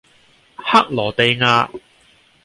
[0.57, 1.69] 克羅地亞